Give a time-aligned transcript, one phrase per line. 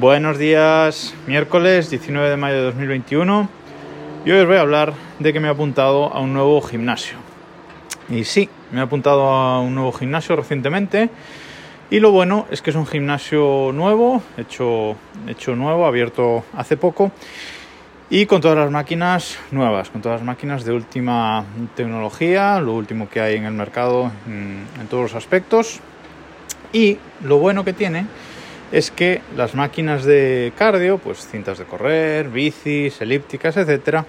[0.00, 3.48] Buenos días, miércoles 19 de mayo de 2021
[4.24, 7.16] y hoy os voy a hablar de que me he apuntado a un nuevo gimnasio.
[8.08, 11.10] Y sí, me he apuntado a un nuevo gimnasio recientemente
[11.90, 14.94] y lo bueno es que es un gimnasio nuevo, hecho,
[15.26, 17.10] hecho nuevo, abierto hace poco
[18.08, 21.44] y con todas las máquinas nuevas, con todas las máquinas de última
[21.74, 25.80] tecnología, lo último que hay en el mercado en, en todos los aspectos.
[26.72, 28.06] Y lo bueno que tiene
[28.72, 34.06] es que las máquinas de cardio, pues cintas de correr, bicis, elípticas, etcétera,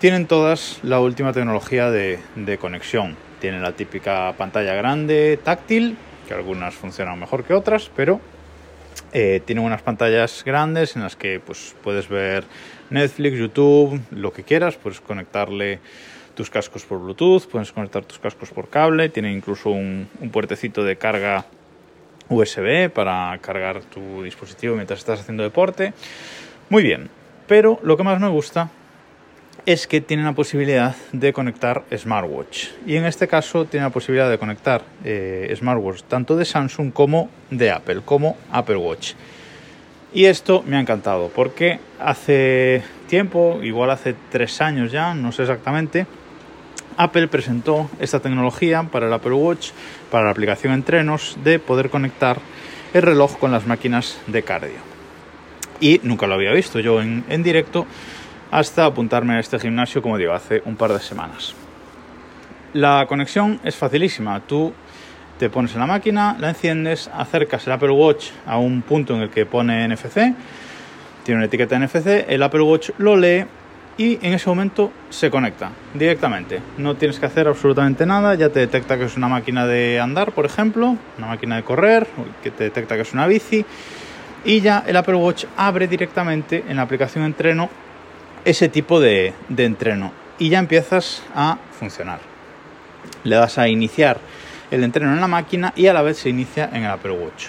[0.00, 2.18] tienen todas la última tecnología de,
[2.60, 3.16] conexión.
[3.40, 5.96] Tienen la típica pantalla grande, táctil,
[6.26, 8.20] que algunas funcionan mejor que otras, pero
[9.12, 12.44] eh, tienen unas pantallas grandes en las que pues, puedes ver
[12.90, 15.78] Netflix, YouTube, lo que quieras, puedes conectarle
[16.34, 20.96] tus cascos por Bluetooth, puedes conectar tus cascos por cable, tiene incluso un puertecito de
[20.96, 21.46] carga
[22.28, 25.92] USB para cargar tu dispositivo mientras estás haciendo deporte.
[26.68, 27.08] Muy bien,
[27.46, 28.70] pero lo que más me gusta
[29.66, 32.68] es que tiene la posibilidad de conectar smartwatch.
[32.86, 37.28] Y en este caso tiene la posibilidad de conectar eh, smartwatch tanto de Samsung como
[37.50, 39.12] de Apple, como Apple Watch.
[40.12, 45.42] Y esto me ha encantado porque hace tiempo, igual hace tres años ya, no sé
[45.42, 46.06] exactamente,
[46.98, 49.70] Apple presentó esta tecnología para el Apple Watch,
[50.10, 52.38] para la aplicación Entrenos, de poder conectar
[52.92, 54.80] el reloj con las máquinas de cardio.
[55.80, 57.86] Y nunca lo había visto yo en, en directo
[58.50, 61.54] hasta apuntarme a este gimnasio, como digo, hace un par de semanas.
[62.72, 64.40] La conexión es facilísima.
[64.40, 64.74] Tú
[65.38, 69.22] te pones en la máquina, la enciendes, acercas el Apple Watch a un punto en
[69.22, 70.34] el que pone NFC,
[71.22, 73.44] tiene una etiqueta NFC, el Apple Watch lo lee
[73.98, 76.62] y en ese momento se conecta directamente.
[76.78, 80.32] No tienes que hacer absolutamente nada, ya te detecta que es una máquina de andar,
[80.32, 82.06] por ejemplo, una máquina de correr,
[82.42, 83.66] que te detecta que es una bici
[84.44, 87.68] y ya el Apple Watch abre directamente en la aplicación entreno
[88.44, 92.20] ese tipo de, de entreno y ya empiezas a funcionar.
[93.24, 94.18] Le das a iniciar
[94.70, 97.46] el entreno en la máquina y a la vez se inicia en el Apple Watch.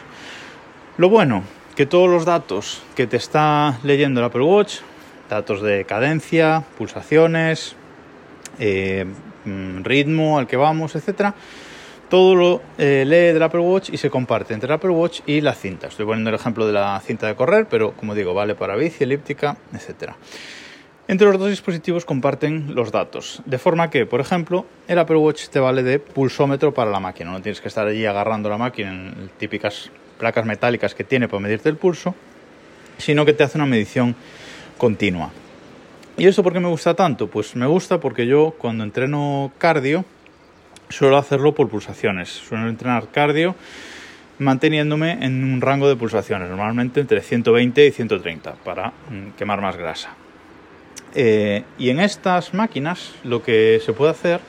[0.98, 1.44] Lo bueno,
[1.76, 4.80] que todos los datos que te está leyendo el Apple Watch
[5.30, 7.76] datos de cadencia, pulsaciones,
[8.60, 9.06] eh,
[9.46, 11.36] mm, ritmo al que vamos, etcétera.
[12.10, 15.42] Todo lo eh, lee del Apple Watch y se comparte entre el Apple Watch y
[15.42, 15.88] la cinta.
[15.88, 19.04] Estoy poniendo el ejemplo de la cinta de correr, pero como digo, vale para bici,
[19.04, 20.18] elíptica, etcétera.
[21.08, 25.48] Entre los dos dispositivos comparten los datos, de forma que, por ejemplo, el Apple Watch
[25.50, 27.32] te vale de pulsómetro para la máquina.
[27.32, 31.40] No tienes que estar allí agarrando la máquina en típicas placas metálicas que tiene para
[31.40, 32.14] medirte el pulso,
[32.98, 34.16] sino que te hace una medición
[34.80, 35.30] continua.
[36.18, 37.28] ¿Y eso por qué me gusta tanto?
[37.28, 40.04] Pues me gusta porque yo cuando entreno cardio
[40.90, 42.30] suelo hacerlo por pulsaciones.
[42.30, 43.56] Suelo entrenar cardio
[44.40, 49.78] manteniéndome en un rango de pulsaciones, normalmente entre 120 y 130 para mm, quemar más
[49.78, 50.16] grasa.
[51.14, 54.40] Eh, y en estas máquinas lo que se puede hacer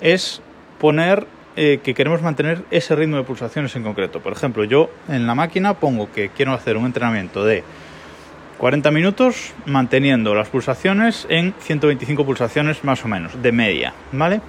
[0.00, 0.42] es
[0.78, 4.20] poner eh, que queremos mantener ese ritmo de pulsaciones en concreto.
[4.20, 7.62] Por ejemplo, yo en la máquina pongo que quiero hacer un entrenamiento de
[8.62, 14.40] 40 minutos manteniendo las pulsaciones en 125 pulsaciones más o menos, de media, ¿vale?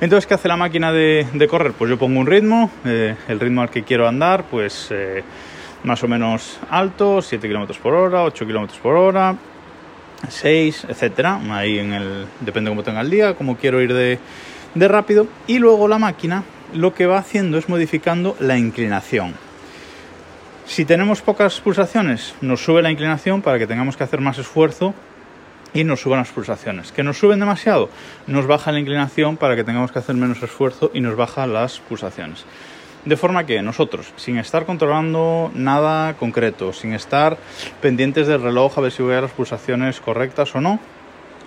[0.00, 1.72] Entonces, ¿qué hace la máquina de, correr?
[1.72, 5.22] Pues yo pongo un ritmo, eh, el ritmo al que quiero andar, pues eh,
[5.84, 9.36] más o menos alto, 7 km por hora, 8 km por hora,
[10.26, 11.38] 6, etcétera.
[11.50, 15.26] Ahí en el, depende cómo tenga el día, cómo quiero ir de rápido.
[15.46, 19.34] Y luego la máquina lo que va haciendo es modificando la inclinación.
[20.66, 24.94] Si tenemos pocas pulsaciones, nos sube la inclinación para que tengamos que hacer más esfuerzo
[25.72, 26.90] y nos suban las pulsaciones.
[26.90, 27.88] Que nos suben demasiado,
[28.26, 31.78] nos baja la inclinación para que tengamos que hacer menos esfuerzo y nos baja las
[31.78, 32.44] pulsaciones.
[33.04, 37.38] De forma que nosotros, sin estar controlando nada concreto, sin estar
[37.80, 40.80] pendientes del reloj a ver si voy a las pulsaciones correctas o no,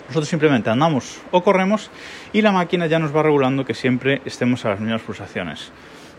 [0.07, 1.91] nosotros simplemente andamos o corremos
[2.31, 5.74] y la máquina ya nos va regulando que siempre estemos a las mismas pulsaciones.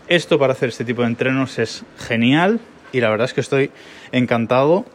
[0.07, 2.59] Esto para hacer este tipo de entrenos es genial,
[2.91, 3.71] y la verdad es que estoy
[4.11, 4.85] encantado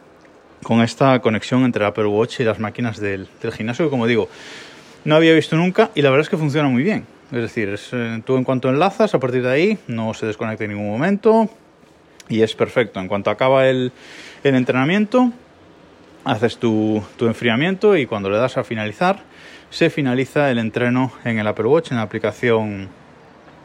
[0.63, 4.07] con esta conexión entre el Apple Watch y las máquinas del, del, gimnasio que como
[4.07, 4.29] digo
[5.05, 7.07] no había visto nunca y la verdad es que funciona muy bien.
[7.33, 10.71] Es decir eh, tú en cuanto enlazas a partir de ahí no se desconecta en
[10.71, 11.49] ningún momento
[12.29, 13.01] y es perfecto.
[13.01, 13.93] En cuanto acaba el,
[14.43, 15.33] entrenamiento
[16.25, 19.23] haces tu, enfriamiento y cuando le das a finalizar
[19.71, 22.89] se finaliza el entreno en el Apple Watch en la aplicación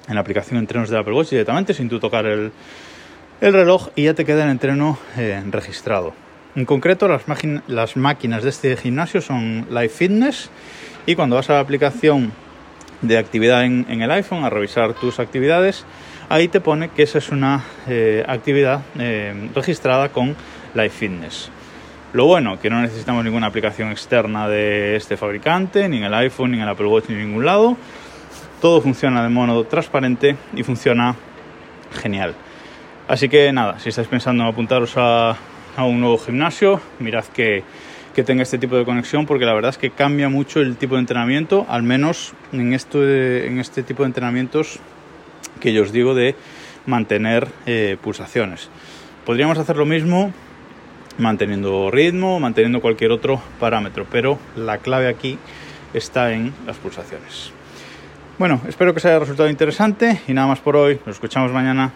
[0.07, 2.51] en la aplicación entrenos del Apple Watch directamente sin tú tocar el
[3.41, 6.13] el reloj y ya te queda el entreno eh, registrado.
[6.55, 10.49] En concreto, las, máquinas de este gimnasio son Live Fitness
[11.05, 12.31] y cuando vas a la aplicación
[13.01, 15.85] de actividad en, el iPhone, a revisar tus actividades,
[16.29, 20.35] ahí te pone que esa es una eh, actividad eh, registrada con
[20.75, 21.49] Life Fitness.
[22.13, 26.51] Lo bueno, que no necesitamos ninguna aplicación externa de este fabricante, ni en el iPhone,
[26.51, 27.77] ni en el Apple Watch, ni en ningún lado.
[28.59, 31.15] Todo funciona de modo transparente y funciona
[32.01, 32.35] genial.
[33.11, 35.35] Así que nada, si estáis pensando en apuntaros a,
[35.79, 37.61] un nuevo gimnasio, mirad que,
[38.25, 41.01] tenga este tipo de conexión porque la verdad es que cambia mucho el tipo de
[41.01, 44.79] entrenamiento, al menos en, esto en este tipo de entrenamientos
[45.59, 46.35] que yo os digo de
[46.85, 48.69] mantener eh, pulsaciones.
[49.25, 50.31] Podríamos hacer lo mismo
[51.17, 55.37] manteniendo ritmo, manteniendo cualquier otro parámetro, pero la clave aquí
[55.93, 57.51] está en las pulsaciones.
[58.39, 60.97] Bueno, espero que os haya resultado interesante y nada más por hoy.
[61.05, 61.91] Nos escuchamos mañana.